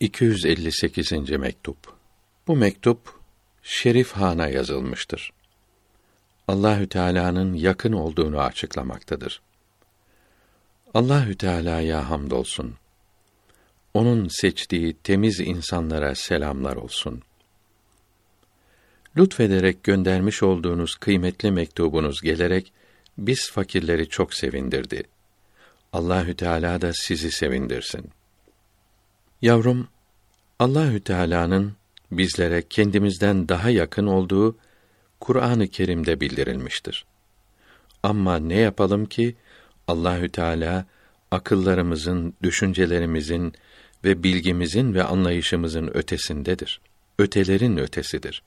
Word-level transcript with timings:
258. 0.00 1.30
mektup. 1.30 1.76
Bu 2.46 2.56
mektup 2.56 2.98
Şerif 3.62 4.12
Han'a 4.12 4.48
yazılmıştır. 4.48 5.32
Allahü 6.48 6.88
Teala'nın 6.88 7.54
yakın 7.54 7.92
olduğunu 7.92 8.40
açıklamaktadır. 8.40 9.42
Allahü 10.94 11.34
Teala'ya 11.34 12.10
hamdolsun. 12.10 12.74
Onun 13.94 14.28
seçtiği 14.28 14.96
temiz 15.02 15.40
insanlara 15.40 16.14
selamlar 16.14 16.76
olsun. 16.76 17.22
Lütfederek 19.16 19.84
göndermiş 19.84 20.42
olduğunuz 20.42 20.94
kıymetli 20.94 21.50
mektubunuz 21.50 22.20
gelerek 22.20 22.72
biz 23.18 23.50
fakirleri 23.50 24.08
çok 24.08 24.34
sevindirdi. 24.34 25.02
Allahü 25.92 26.34
Teala 26.36 26.80
da 26.80 26.92
sizi 26.94 27.30
sevindirsin. 27.30 28.10
Yavrum, 29.42 29.88
Allahü 30.58 31.00
Teala'nın 31.00 31.72
bizlere 32.10 32.62
kendimizden 32.62 33.48
daha 33.48 33.70
yakın 33.70 34.06
olduğu 34.06 34.56
Kur'an-ı 35.20 35.68
Kerim'de 35.68 36.20
bildirilmiştir. 36.20 37.04
Ama 38.02 38.36
ne 38.36 38.58
yapalım 38.58 39.06
ki 39.06 39.36
Allahü 39.88 40.28
Teala 40.28 40.86
akıllarımızın, 41.30 42.34
düşüncelerimizin 42.42 43.52
ve 44.04 44.22
bilgimizin 44.22 44.94
ve 44.94 45.02
anlayışımızın 45.02 45.90
ötesindedir. 45.94 46.80
Ötelerin 47.18 47.76
ötesidir. 47.76 48.42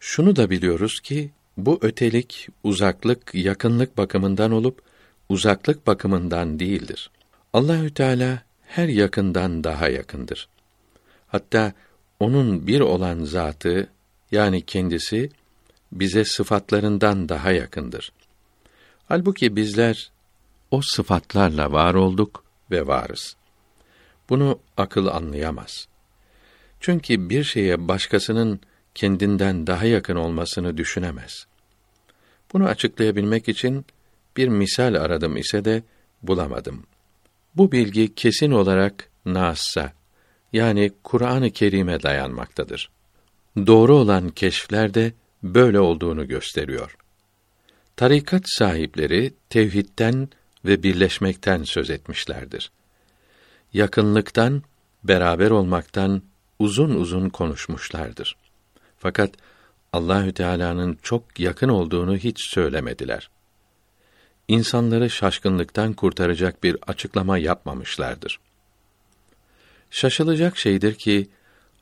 Şunu 0.00 0.36
da 0.36 0.50
biliyoruz 0.50 1.00
ki 1.00 1.30
bu 1.56 1.78
ötelik 1.82 2.48
uzaklık, 2.64 3.34
yakınlık 3.34 3.96
bakımından 3.96 4.52
olup 4.52 4.82
uzaklık 5.28 5.86
bakımından 5.86 6.58
değildir. 6.58 7.10
Allahü 7.52 7.94
Teala 7.94 8.42
her 8.76 8.88
yakından 8.88 9.64
daha 9.64 9.88
yakındır. 9.88 10.48
Hatta 11.26 11.72
onun 12.20 12.66
bir 12.66 12.80
olan 12.80 13.24
zatı 13.24 13.88
yani 14.30 14.62
kendisi 14.62 15.30
bize 15.92 16.24
sıfatlarından 16.24 17.28
daha 17.28 17.50
yakındır. 17.50 18.12
Halbuki 19.08 19.56
bizler 19.56 20.10
o 20.70 20.80
sıfatlarla 20.82 21.72
var 21.72 21.94
olduk 21.94 22.44
ve 22.70 22.86
varız. 22.86 23.36
Bunu 24.28 24.58
akıl 24.76 25.06
anlayamaz. 25.06 25.88
Çünkü 26.80 27.30
bir 27.30 27.44
şeye 27.44 27.88
başkasının 27.88 28.60
kendinden 28.94 29.66
daha 29.66 29.84
yakın 29.84 30.16
olmasını 30.16 30.76
düşünemez. 30.76 31.46
Bunu 32.52 32.66
açıklayabilmek 32.66 33.48
için 33.48 33.86
bir 34.36 34.48
misal 34.48 34.94
aradım 34.94 35.36
ise 35.36 35.64
de 35.64 35.82
bulamadım. 36.22 36.86
Bu 37.56 37.72
bilgi 37.72 38.14
kesin 38.14 38.50
olarak 38.50 39.08
Nas'a 39.24 39.92
yani 40.52 40.92
Kur'an-ı 41.04 41.50
Kerim'e 41.50 42.02
dayanmaktadır. 42.02 42.90
Doğru 43.56 43.94
olan 43.94 44.28
keşfler 44.28 44.94
de 44.94 45.12
böyle 45.42 45.80
olduğunu 45.80 46.28
gösteriyor. 46.28 46.96
Tarikat 47.96 48.42
sahipleri 48.46 49.34
tevhidten 49.50 50.28
ve 50.64 50.82
birleşmekten 50.82 51.62
söz 51.62 51.90
etmişlerdir. 51.90 52.70
Yakınlıktan, 53.72 54.62
beraber 55.04 55.50
olmaktan 55.50 56.22
uzun 56.58 56.90
uzun 56.90 57.28
konuşmuşlardır. 57.28 58.36
Fakat 58.98 59.30
Allahü 59.92 60.32
Teala'nın 60.32 60.98
çok 61.02 61.40
yakın 61.40 61.68
olduğunu 61.68 62.16
hiç 62.16 62.50
söylemediler 62.50 63.30
insanları 64.48 65.10
şaşkınlıktan 65.10 65.92
kurtaracak 65.92 66.62
bir 66.62 66.76
açıklama 66.86 67.38
yapmamışlardır. 67.38 68.40
Şaşılacak 69.90 70.58
şeydir 70.58 70.94
ki 70.94 71.28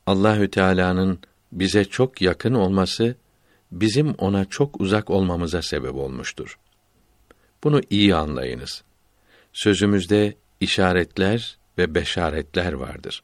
Allahü 0.05 0.51
Teala'nın 0.51 1.19
bize 1.51 1.85
çok 1.85 2.21
yakın 2.21 2.53
olması 2.53 3.15
bizim 3.71 4.13
ona 4.13 4.45
çok 4.45 4.81
uzak 4.81 5.09
olmamıza 5.09 5.61
sebep 5.61 5.95
olmuştur. 5.95 6.59
Bunu 7.63 7.81
iyi 7.89 8.15
anlayınız. 8.15 8.83
Sözümüzde 9.53 10.35
işaretler 10.59 11.57
ve 11.77 11.95
beşaretler 11.95 12.73
vardır. 12.73 13.23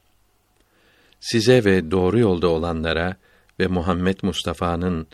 Size 1.20 1.64
ve 1.64 1.90
doğru 1.90 2.18
yolda 2.18 2.48
olanlara 2.48 3.16
ve 3.60 3.66
Muhammed 3.66 4.18
Mustafa'nın 4.22 5.06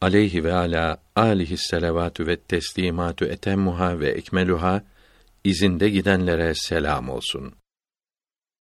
aleyhi 0.00 0.44
ve 0.44 0.54
ala 0.54 1.02
alihi 1.16 1.56
selavatü 1.56 2.26
ve 2.26 2.36
teslimatü 2.36 3.24
etemmuha 3.24 4.00
ve 4.00 4.08
ekmeluha 4.08 4.82
izinde 5.44 5.88
gidenlere 5.88 6.54
selam 6.54 7.08
olsun. 7.08 7.54